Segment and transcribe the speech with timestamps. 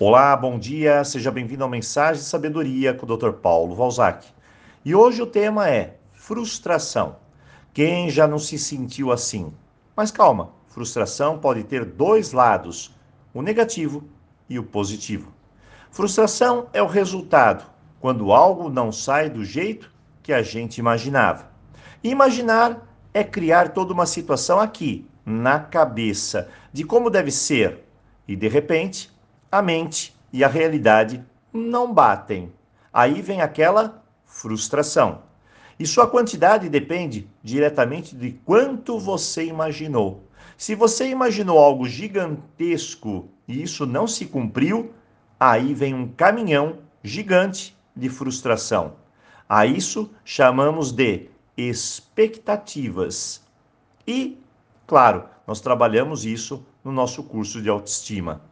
[0.00, 3.32] Olá, bom dia, seja bem-vindo ao Mensagem de Sabedoria com o Dr.
[3.32, 4.28] Paulo Valzac.
[4.84, 7.16] E hoje o tema é frustração.
[7.74, 9.52] Quem já não se sentiu assim?
[9.96, 12.94] Mas calma, frustração pode ter dois lados,
[13.34, 14.04] o negativo
[14.48, 15.32] e o positivo.
[15.90, 17.68] Frustração é o resultado
[17.98, 19.92] quando algo não sai do jeito
[20.22, 21.50] que a gente imaginava.
[22.04, 27.84] Imaginar é criar toda uma situação aqui, na cabeça, de como deve ser,
[28.28, 29.17] e de repente,
[29.50, 32.52] a mente e a realidade não batem.
[32.92, 35.22] Aí vem aquela frustração.
[35.78, 40.24] E sua quantidade depende diretamente de quanto você imaginou.
[40.56, 44.92] Se você imaginou algo gigantesco e isso não se cumpriu,
[45.38, 48.94] aí vem um caminhão gigante de frustração.
[49.48, 53.40] A isso chamamos de expectativas.
[54.06, 54.36] E,
[54.86, 58.42] claro, nós trabalhamos isso no nosso curso de autoestima.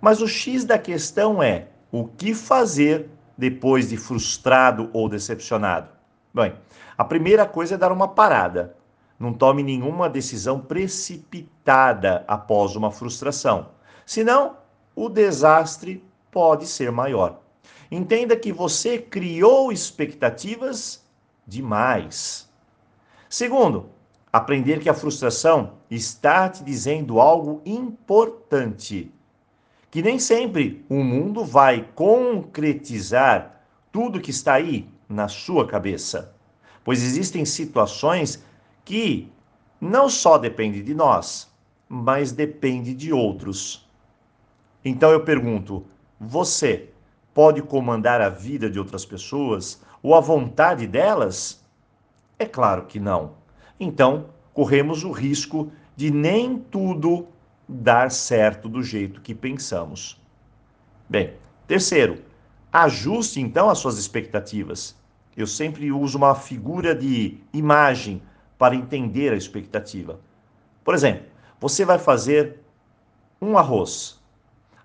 [0.00, 5.88] Mas o X da questão é o que fazer depois de frustrado ou decepcionado?
[6.32, 6.54] Bem,
[6.96, 8.76] a primeira coisa é dar uma parada.
[9.18, 13.70] Não tome nenhuma decisão precipitada após uma frustração.
[14.06, 14.56] Senão,
[14.94, 17.40] o desastre pode ser maior.
[17.90, 21.04] Entenda que você criou expectativas
[21.46, 22.48] demais.
[23.28, 23.90] Segundo,
[24.32, 29.12] aprender que a frustração está te dizendo algo importante
[29.90, 33.60] que nem sempre o mundo vai concretizar
[33.90, 36.32] tudo que está aí na sua cabeça.
[36.84, 38.42] Pois existem situações
[38.84, 39.30] que
[39.80, 41.50] não só dependem de nós,
[41.88, 43.88] mas depende de outros.
[44.84, 45.84] Então eu pergunto:
[46.18, 46.88] você
[47.34, 51.64] pode comandar a vida de outras pessoas ou a vontade delas?
[52.38, 53.32] É claro que não.
[53.78, 57.26] Então, corremos o risco de nem tudo
[57.70, 60.20] dar certo do jeito que pensamos.
[61.08, 61.34] Bem,
[61.66, 62.22] terceiro,
[62.72, 64.96] ajuste então as suas expectativas.
[65.36, 68.20] Eu sempre uso uma figura de imagem
[68.58, 70.18] para entender a expectativa.
[70.84, 71.26] Por exemplo,
[71.60, 72.58] você vai fazer
[73.40, 74.20] um arroz.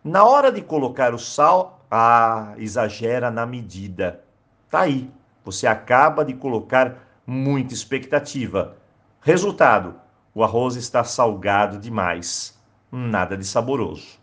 [0.03, 4.23] Na hora de colocar o sal, ah, exagera na medida.
[4.69, 5.09] Tá aí.
[5.43, 8.77] Você acaba de colocar muita expectativa.
[9.21, 9.95] Resultado:
[10.33, 12.54] o arroz está salgado demais
[12.95, 14.17] nada de saboroso.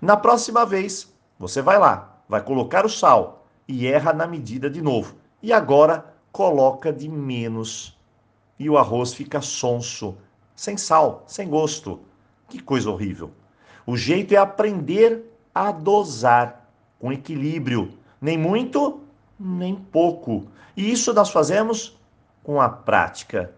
[0.00, 4.82] Na próxima vez, você vai lá, vai colocar o sal e erra na medida de
[4.82, 5.16] novo.
[5.42, 7.98] E agora coloca de menos.
[8.58, 10.16] E o arroz fica sonso,
[10.54, 12.00] sem sal, sem gosto.
[12.48, 13.30] Que coisa horrível.
[13.86, 15.24] O jeito é aprender
[15.54, 16.68] a dosar
[16.98, 19.00] com equilíbrio, nem muito,
[19.38, 20.46] nem pouco.
[20.76, 21.98] E isso nós fazemos
[22.42, 23.54] com a prática.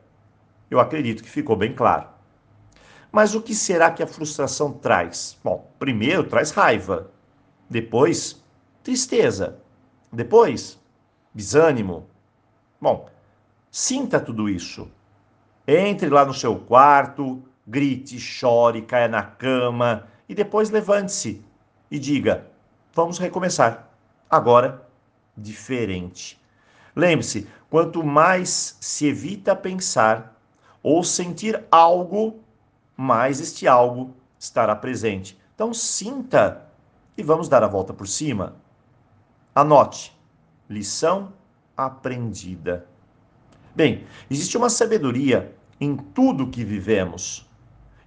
[0.71, 2.18] Eu acredito que ficou bem claro.
[3.11, 5.39] Mas o que será que a frustração traz?
[5.43, 7.11] Bom, primeiro traz raiva,
[7.69, 8.43] depois
[8.83, 9.59] tristeza,
[10.13, 10.79] depois
[11.35, 12.07] desânimo.
[12.81, 13.09] Bom,
[13.71, 14.91] sinta tudo isso.
[15.67, 21.45] Entre lá no seu quarto, grite, chore, caia na cama e depois levante-se
[21.91, 22.47] e diga:
[22.95, 23.91] vamos recomeçar.
[24.29, 24.87] Agora,
[25.37, 26.41] diferente.
[26.95, 30.37] Lembre-se: quanto mais se evita pensar
[30.83, 32.41] ou sentir algo,
[33.01, 35.39] mais este algo estará presente.
[35.55, 36.69] Então, sinta
[37.17, 38.57] e vamos dar a volta por cima.
[39.55, 40.13] Anote:
[40.69, 41.33] lição
[41.77, 42.87] aprendida.
[43.73, 47.49] Bem, existe uma sabedoria em tudo que vivemos.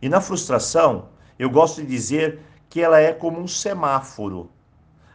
[0.02, 1.08] E na frustração,
[1.40, 4.52] eu gosto de dizer que ela é como um semáforo.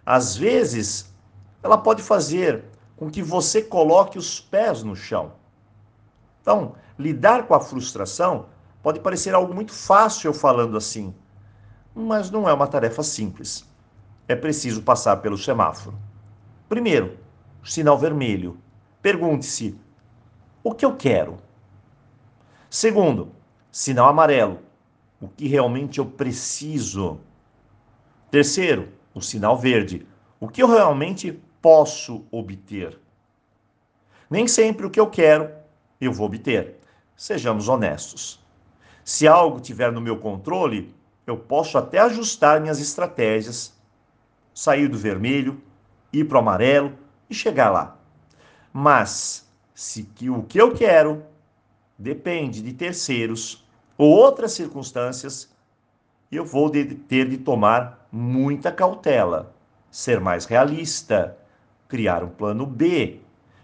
[0.07, 1.15] Às vezes,
[1.63, 2.65] ela pode fazer
[2.97, 5.33] com que você coloque os pés no chão.
[6.41, 8.47] Então, lidar com a frustração
[8.87, 11.13] Pode parecer algo muito fácil eu falando assim,
[11.93, 13.69] mas não é uma tarefa simples.
[14.29, 15.99] É preciso passar pelo semáforo.
[16.69, 17.19] Primeiro,
[17.65, 18.57] sinal vermelho.
[19.03, 19.77] Pergunte-se:
[20.63, 21.39] o que eu quero?
[22.71, 23.33] Segundo,
[23.73, 24.61] sinal amarelo.
[25.21, 27.19] O que realmente eu preciso?
[28.31, 30.07] Terceiro, o sinal verde.
[30.39, 33.01] O que eu realmente posso obter?
[34.31, 35.51] Nem sempre o que eu quero
[36.01, 36.79] eu vou obter.
[37.17, 38.46] Sejamos honestos.
[39.07, 40.93] Se algo tiver no meu controle,
[41.25, 43.73] eu posso até ajustar minhas estratégias,
[44.53, 45.63] sair do vermelho,
[46.13, 46.93] ir para o amarelo
[47.31, 47.97] e chegar lá.
[48.73, 51.23] Mas se que o que eu quero
[51.97, 53.65] depende de terceiros
[53.97, 55.55] ou outras circunstâncias,
[56.31, 59.55] eu vou de, ter de tomar muita cautela,
[59.89, 61.39] ser mais realista,
[61.87, 63.21] criar um plano B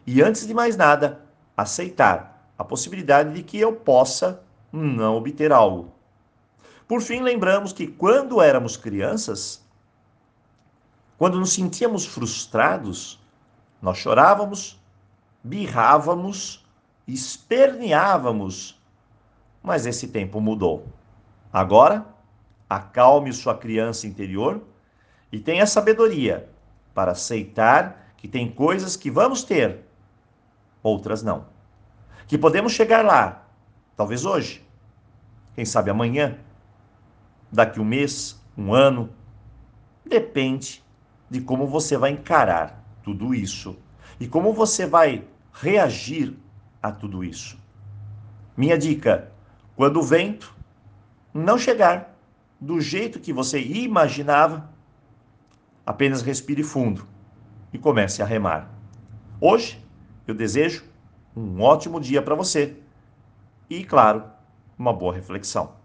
[0.06, 1.21] e, antes de mais nada,
[1.56, 4.41] aceitar a possibilidade de que eu possa
[4.73, 5.93] não obter algo.
[6.89, 9.63] Por fim, lembramos que quando éramos crianças,
[11.23, 13.21] Quando nos sentíamos frustrados,
[13.81, 14.77] nós chorávamos,
[15.41, 16.67] birrávamos,
[17.07, 18.77] esperneávamos.
[19.63, 20.85] Mas esse tempo mudou.
[21.53, 22.05] Agora,
[22.69, 24.61] acalme sua criança interior
[25.31, 26.49] e tenha sabedoria
[26.93, 29.87] para aceitar que tem coisas que vamos ter,
[30.83, 31.47] outras não.
[32.27, 33.42] Que podemos chegar lá,
[33.97, 34.65] talvez hoje,
[35.55, 36.39] quem sabe amanhã,
[37.50, 39.11] daqui um mês, um ano,
[40.05, 40.83] depende
[41.31, 43.77] de como você vai encarar tudo isso.
[44.21, 46.37] E como você vai reagir
[46.83, 47.59] a tudo isso.
[48.56, 49.31] Minha dica:
[49.77, 50.55] quando o vento
[51.33, 52.15] não chegar
[52.61, 54.71] do jeito que você imaginava,
[55.85, 57.06] apenas respire fundo
[57.73, 58.71] e comece a remar.
[59.41, 59.83] Hoje
[60.27, 60.85] eu desejo
[61.35, 62.77] um ótimo dia para você
[63.73, 64.25] e, claro,
[64.79, 65.81] uma boa reflexão.